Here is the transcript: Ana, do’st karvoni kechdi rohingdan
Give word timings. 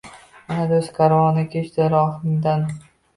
Ana, 0.53 0.63
do’st 0.69 0.91
karvoni 0.95 1.43
kechdi 1.55 1.89
rohingdan 1.95 2.65